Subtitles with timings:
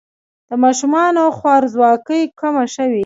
[0.49, 2.99] د ماشومانو خوارځواکي کمه شوې؟